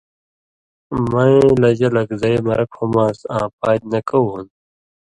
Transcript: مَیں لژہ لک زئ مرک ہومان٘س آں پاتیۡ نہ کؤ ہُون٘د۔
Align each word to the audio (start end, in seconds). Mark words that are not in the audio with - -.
مَیں 1.09 1.45
لژہ 1.61 1.89
لک 1.95 2.09
زئ 2.21 2.35
مرک 2.45 2.69
ہومان٘س 2.77 3.19
آں 3.35 3.47
پاتیۡ 3.59 3.89
نہ 3.91 3.99
کؤ 4.07 4.23
ہُون٘د۔ 4.29 4.47